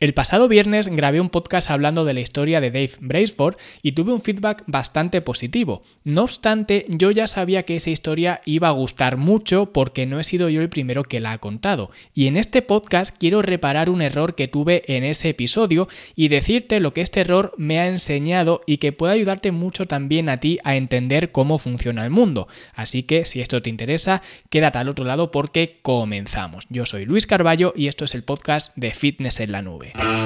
[0.00, 4.12] El pasado viernes grabé un podcast hablando de la historia de Dave Braceford y tuve
[4.12, 5.82] un feedback bastante positivo.
[6.04, 10.22] No obstante, yo ya sabía que esa historia iba a gustar mucho porque no he
[10.22, 11.90] sido yo el primero que la ha contado.
[12.14, 16.78] Y en este podcast quiero reparar un error que tuve en ese episodio y decirte
[16.78, 20.60] lo que este error me ha enseñado y que puede ayudarte mucho también a ti
[20.62, 22.46] a entender cómo funciona el mundo.
[22.72, 26.66] Así que si esto te interesa, quédate al otro lado porque comenzamos.
[26.68, 29.87] Yo soy Luis Carballo y esto es el podcast de Fitness en la Nube.
[29.94, 30.18] Enjoy.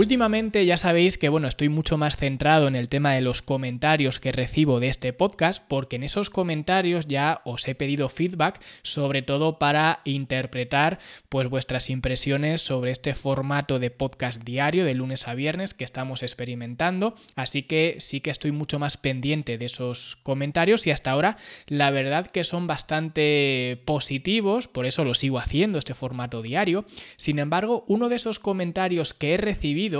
[0.00, 4.18] Últimamente ya sabéis que bueno, estoy mucho más centrado en el tema de los comentarios
[4.18, 9.20] que recibo de este podcast porque en esos comentarios ya os he pedido feedback sobre
[9.20, 15.34] todo para interpretar pues vuestras impresiones sobre este formato de podcast diario de lunes a
[15.34, 20.86] viernes que estamos experimentando, así que sí que estoy mucho más pendiente de esos comentarios
[20.86, 25.92] y hasta ahora la verdad que son bastante positivos, por eso lo sigo haciendo este
[25.92, 26.86] formato diario.
[27.18, 29.90] Sin embargo, uno de esos comentarios que he recibido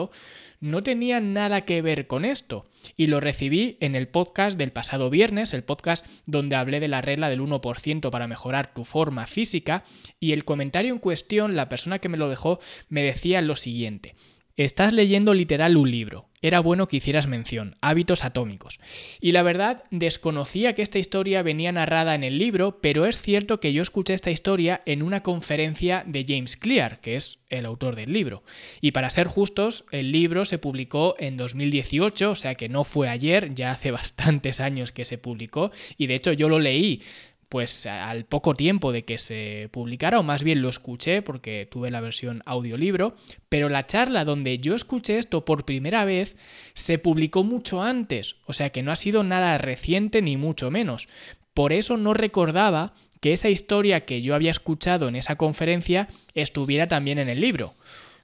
[0.60, 2.64] no tenía nada que ver con esto.
[2.96, 7.02] Y lo recibí en el podcast del pasado viernes, el podcast donde hablé de la
[7.02, 9.84] regla del 1% para mejorar tu forma física,
[10.18, 14.14] y el comentario en cuestión, la persona que me lo dejó, me decía lo siguiente.
[14.56, 16.29] Estás leyendo literal un libro.
[16.42, 18.78] Era bueno que hicieras mención, hábitos atómicos.
[19.20, 23.60] Y la verdad, desconocía que esta historia venía narrada en el libro, pero es cierto
[23.60, 27.94] que yo escuché esta historia en una conferencia de James Clear, que es el autor
[27.94, 28.42] del libro.
[28.80, 33.08] Y para ser justos, el libro se publicó en 2018, o sea que no fue
[33.08, 37.02] ayer, ya hace bastantes años que se publicó, y de hecho yo lo leí
[37.50, 41.90] pues al poco tiempo de que se publicara, o más bien lo escuché porque tuve
[41.90, 43.16] la versión audiolibro,
[43.48, 46.36] pero la charla donde yo escuché esto por primera vez
[46.74, 51.08] se publicó mucho antes, o sea que no ha sido nada reciente ni mucho menos.
[51.52, 56.86] Por eso no recordaba que esa historia que yo había escuchado en esa conferencia estuviera
[56.86, 57.74] también en el libro.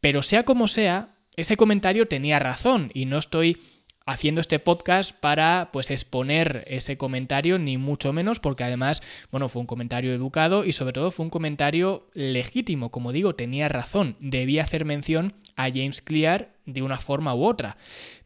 [0.00, 3.58] Pero sea como sea, ese comentario tenía razón y no estoy
[4.06, 9.02] haciendo este podcast para pues exponer ese comentario ni mucho menos porque además
[9.32, 12.90] bueno fue un comentario educado y sobre todo fue un comentario legítimo.
[12.90, 14.16] Como digo tenía razón.
[14.20, 17.76] Debía hacer mención a James Clear de una forma u otra.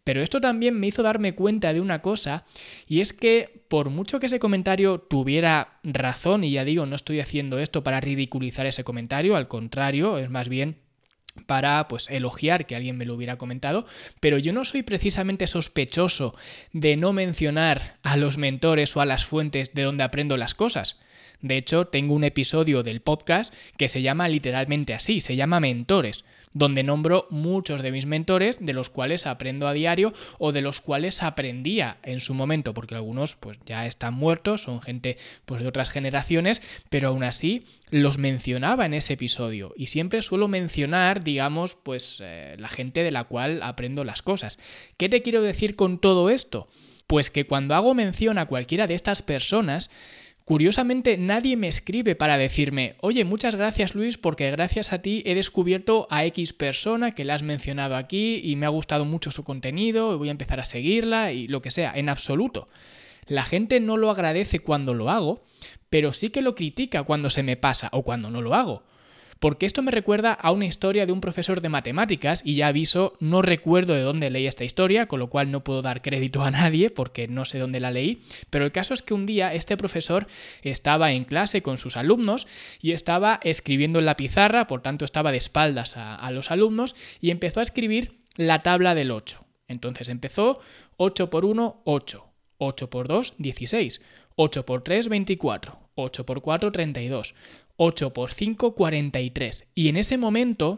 [0.05, 2.45] Pero esto también me hizo darme cuenta de una cosa
[2.87, 7.21] y es que por mucho que ese comentario tuviera razón y ya digo no estoy
[7.21, 10.79] haciendo esto para ridiculizar ese comentario al contrario es más bien
[11.47, 13.87] para pues elogiar que alguien me lo hubiera comentado,
[14.21, 16.35] pero yo no soy precisamente sospechoso
[16.73, 20.97] de no mencionar a los mentores o a las fuentes de donde aprendo las cosas.
[21.41, 26.25] De hecho, tengo un episodio del podcast que se llama literalmente así, se llama Mentores,
[26.53, 30.81] donde nombro muchos de mis mentores de los cuales aprendo a diario o de los
[30.81, 35.69] cuales aprendía en su momento, porque algunos pues ya están muertos, son gente pues de
[35.69, 41.77] otras generaciones, pero aún así los mencionaba en ese episodio y siempre suelo mencionar, digamos,
[41.77, 44.59] pues eh, la gente de la cual aprendo las cosas.
[44.97, 46.67] ¿Qué te quiero decir con todo esto?
[47.07, 49.91] Pues que cuando hago mención a cualquiera de estas personas,
[50.45, 55.35] Curiosamente, nadie me escribe para decirme, oye, muchas gracias Luis, porque gracias a ti he
[55.35, 59.45] descubierto a X persona que la has mencionado aquí y me ha gustado mucho su
[59.45, 62.69] contenido y voy a empezar a seguirla y lo que sea, en absoluto.
[63.27, 65.45] La gente no lo agradece cuando lo hago,
[65.89, 68.83] pero sí que lo critica cuando se me pasa o cuando no lo hago
[69.41, 73.15] porque esto me recuerda a una historia de un profesor de matemáticas y ya aviso,
[73.21, 76.51] no recuerdo de dónde leí esta historia, con lo cual no puedo dar crédito a
[76.51, 79.77] nadie porque no sé dónde la leí, pero el caso es que un día este
[79.77, 80.29] profesor
[80.63, 82.47] estaba en clase con sus alumnos
[82.83, 87.31] y estaba escribiendo en la pizarra, por tanto estaba de espaldas a, los alumnos y
[87.31, 89.45] empezó a escribir la tabla del 8.
[89.67, 90.61] Entonces empezó
[90.97, 92.27] 8 por 1, 8.
[92.59, 94.01] 8 por 2, 16.
[94.37, 95.79] 8 por 3, 24.
[95.95, 97.35] 8 por 4, 32.
[97.83, 99.71] 8 por 5, 43.
[99.75, 100.77] Y en ese momento,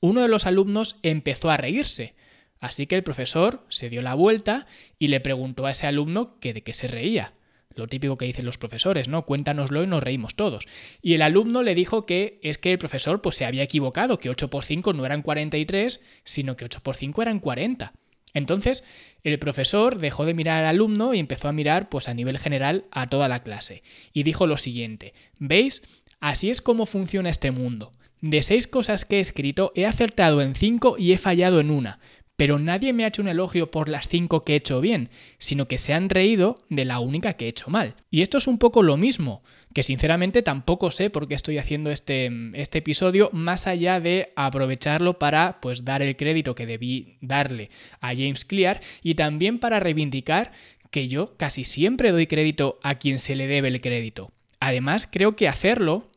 [0.00, 2.14] uno de los alumnos empezó a reírse.
[2.58, 4.66] Así que el profesor se dio la vuelta
[4.98, 7.34] y le preguntó a ese alumno que de qué se reía.
[7.76, 9.26] Lo típico que dicen los profesores, ¿no?
[9.26, 10.64] Cuéntanoslo y nos reímos todos.
[11.02, 14.30] Y el alumno le dijo que es que el profesor pues se había equivocado, que
[14.30, 17.92] 8 por 5 no eran 43, sino que 8 por 5 eran 40.
[18.34, 18.84] Entonces,
[19.24, 22.86] el profesor dejó de mirar al alumno y empezó a mirar pues a nivel general
[22.90, 23.82] a toda la clase.
[24.12, 25.82] Y dijo lo siguiente, ¿veis?
[26.20, 27.92] Así es como funciona este mundo.
[28.20, 31.98] De seis cosas que he escrito, he acertado en cinco y he fallado en una.
[32.36, 35.68] Pero nadie me ha hecho un elogio por las cinco que he hecho bien, sino
[35.68, 37.94] que se han reído de la única que he hecho mal.
[38.10, 39.42] Y esto es un poco lo mismo,
[39.74, 45.18] que sinceramente tampoco sé por qué estoy haciendo este, este episodio, más allá de aprovecharlo
[45.18, 47.70] para pues dar el crédito que debí darle
[48.00, 50.52] a James Clear y también para reivindicar
[50.90, 54.32] que yo casi siempre doy crédito a quien se le debe el crédito.
[54.60, 56.10] Además, creo que hacerlo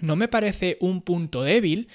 [0.00, 1.88] no me parece un punto débil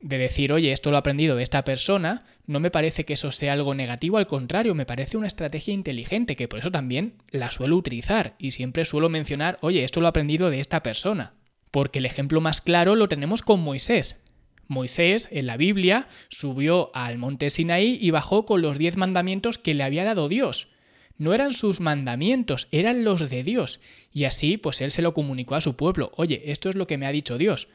[0.00, 3.32] de decir, oye, esto lo he aprendido de esta persona, no me parece que eso
[3.32, 7.50] sea algo negativo, al contrario, me parece una estrategia inteligente, que por eso también la
[7.50, 11.32] suelo utilizar y siempre suelo mencionar, oye, esto lo he aprendido de esta persona.
[11.70, 14.20] Porque el ejemplo más claro lo tenemos con Moisés.
[14.68, 19.74] Moisés, en la Biblia, subió al monte Sinaí y bajó con los diez mandamientos que
[19.74, 20.68] le había dado Dios.
[21.16, 23.80] No eran sus mandamientos, eran los de Dios.
[24.12, 26.12] Y así, pues él se lo comunicó a su pueblo.
[26.16, 27.68] Oye, esto es lo que me ha dicho Dios.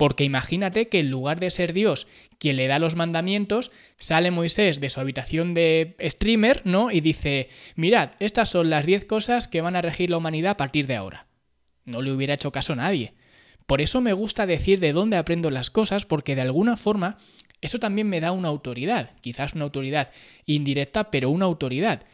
[0.00, 2.06] Porque imagínate que en lugar de ser Dios
[2.38, 6.90] quien le da los mandamientos, sale Moisés de su habitación de streamer, ¿no?
[6.90, 10.56] Y dice, mirad, estas son las 10 cosas que van a regir la humanidad a
[10.56, 11.26] partir de ahora.
[11.84, 13.12] No le hubiera hecho caso a nadie.
[13.66, 17.18] Por eso me gusta decir de dónde aprendo las cosas, porque de alguna forma
[17.60, 20.12] eso también me da una autoridad, quizás una autoridad
[20.46, 22.04] indirecta, pero una autoridad.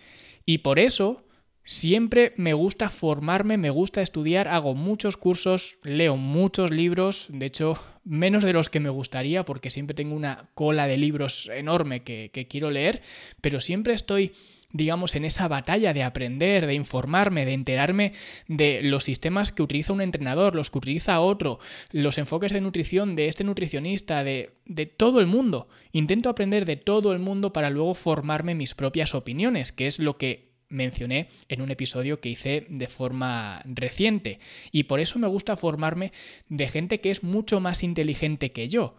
[0.45, 1.23] Y por eso
[1.69, 7.77] Siempre me gusta formarme, me gusta estudiar, hago muchos cursos, leo muchos libros, de hecho
[8.05, 12.47] menos de los que me gustaría porque siempre tengo una cola de libros enorme que,
[12.49, 13.03] quiero leer,
[13.41, 14.33] pero siempre estoy
[14.73, 18.13] digamos, en esa batalla de aprender, de informarme, de enterarme
[18.47, 21.59] de los sistemas que utiliza un entrenador, los que utiliza otro,
[21.93, 25.69] los enfoques de nutrición de este nutricionista, de, de todo el mundo.
[25.93, 30.19] Intento aprender de todo el mundo para luego formarme mis propias opiniones, que es lo
[30.19, 34.41] que mencioné en un episodio que hice de forma reciente.
[34.73, 36.13] Y por eso me gusta formarme
[36.49, 38.97] de gente que es mucho más inteligente que yo.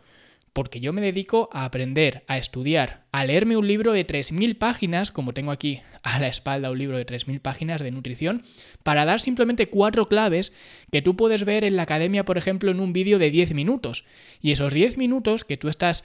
[0.54, 5.12] Porque yo me dedico a aprender, a estudiar, a leerme un libro de 3.000 páginas,
[5.12, 8.42] como tengo aquí a la espalda un libro de 3.000 páginas de nutrición,
[8.82, 10.54] para dar simplemente cuatro claves
[10.92, 14.06] que tú puedes ver en la academia, por ejemplo, en un vídeo de 10 minutos.
[14.42, 16.04] Y esos 10 minutos que tú estás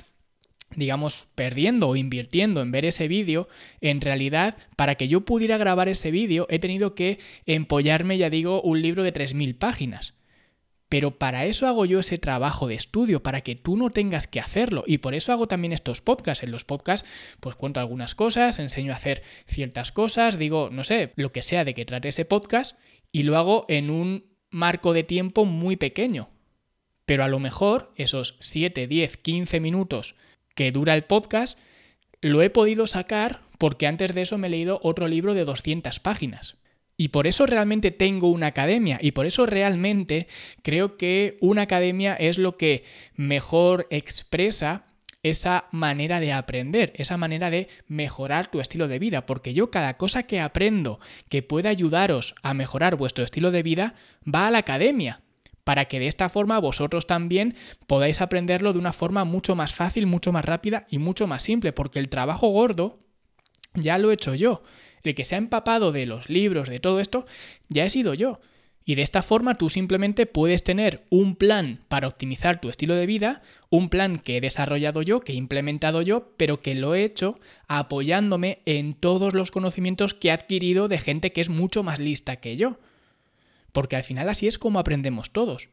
[0.77, 3.49] digamos, perdiendo o invirtiendo en ver ese vídeo,
[3.81, 8.63] en realidad, para que yo pudiera grabar ese vídeo, he tenido que empollarme, ya digo,
[8.63, 10.15] un libro de 3.000 páginas.
[10.89, 14.41] Pero para eso hago yo ese trabajo de estudio, para que tú no tengas que
[14.41, 14.85] hacerlo.
[14.87, 16.45] Y por eso hago también estos podcasts.
[16.45, 17.09] En los podcasts,
[17.41, 21.65] pues cuento algunas cosas, enseño a hacer ciertas cosas, digo, no sé, lo que sea
[21.65, 22.79] de que trate ese podcast,
[23.11, 26.29] y lo hago en un marco de tiempo muy pequeño.
[27.07, 30.15] Pero a lo mejor esos 7, 10, 15 minutos
[30.55, 31.59] que dura el podcast,
[32.21, 36.01] lo he podido sacar porque antes de eso me he leído otro libro de 200
[36.01, 36.57] páginas.
[36.97, 40.27] Y por eso realmente tengo una academia y por eso realmente
[40.63, 42.85] creo que una academia es lo que
[43.17, 44.85] mejor expresa
[45.23, 49.97] esa manera de aprender, esa manera de mejorar tu estilo de vida, porque yo cada
[49.97, 54.59] cosa que aprendo que pueda ayudaros a mejorar vuestro estilo de vida va a la
[54.59, 55.22] academia
[55.65, 57.55] para que de esta forma vosotros también
[57.87, 61.73] podáis aprenderlo de una forma mucho más fácil, mucho más rápida y mucho más simple,
[61.73, 62.99] porque el trabajo gordo
[63.75, 64.63] ya lo he hecho yo.
[65.03, 67.27] El que se ha empapado de los libros, de todo esto,
[67.69, 68.41] ya he sido yo.
[68.85, 73.07] Y de esta forma tú simplemente puedes tener un plan para optimizar tu estilo de
[73.07, 77.05] vida, un plan que he desarrollado yo, que he implementado yo, pero que lo he
[77.05, 77.39] hecho
[77.69, 82.37] apoyándome en todos los conocimientos que he adquirido de gente que es mucho más lista
[82.37, 82.79] que yo.
[83.73, 85.69] Porque al final así es como aprendemos todos.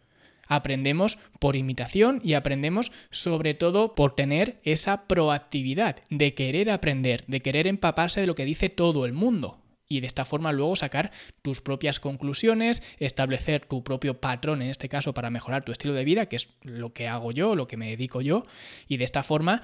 [0.47, 7.41] Aprendemos por imitación y aprendemos sobre todo por tener esa proactividad de querer aprender, de
[7.41, 9.61] querer empaparse de lo que dice todo el mundo.
[9.87, 14.87] Y de esta forma luego sacar tus propias conclusiones, establecer tu propio patrón, en este
[14.87, 17.77] caso, para mejorar tu estilo de vida, que es lo que hago yo, lo que
[17.77, 18.43] me dedico yo.
[18.87, 19.63] Y de esta forma,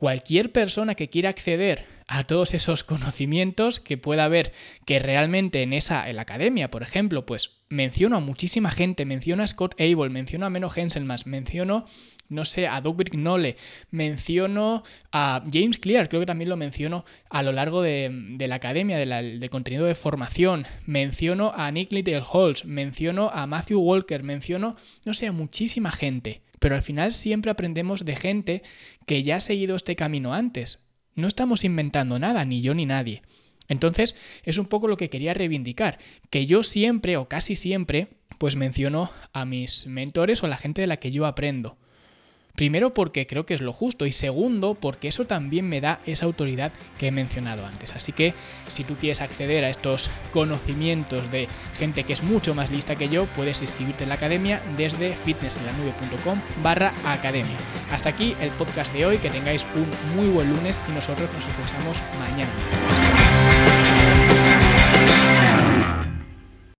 [0.00, 4.54] cualquier persona que quiera acceder a todos esos conocimientos que pueda haber
[4.86, 9.42] que realmente en esa en la academia, por ejemplo, pues menciono a muchísima gente, menciono
[9.42, 11.84] a Scott Abel, menciono a Menno Henselmas, menciono
[12.30, 13.56] no sé, a Doug Brignole,
[13.90, 18.96] menciono a James Clear, creo que también lo menciono a lo largo de, la academia,
[18.96, 25.12] de, contenido de formación, menciono a Nick Little Holtz, menciono a Matthew Walker, menciono, no
[25.12, 26.40] sé, a muchísima gente.
[26.60, 28.62] Pero al final siempre aprendemos de gente
[29.06, 30.78] que ya ha seguido este camino antes.
[31.16, 33.22] No estamos inventando nada, ni yo ni nadie.
[33.68, 34.14] Entonces,
[34.44, 35.98] es un poco lo que quería reivindicar,
[36.28, 40.80] que yo siempre o casi siempre, pues menciono a mis mentores o a la gente
[40.80, 41.76] de la que yo aprendo.
[42.60, 46.26] Primero porque creo que es lo justo y segundo porque eso también me da esa
[46.26, 47.92] autoridad que he mencionado antes.
[47.92, 48.34] Así que
[48.66, 51.48] si tú quieres acceder a estos conocimientos de
[51.78, 56.38] gente que es mucho más lista que yo, puedes inscribirte en la academia desde fitnessenlanube.com
[56.62, 57.56] barra academia.
[57.90, 61.48] Hasta aquí el podcast de hoy, que tengáis un muy buen lunes y nosotros nos
[61.48, 63.19] escuchamos mañana.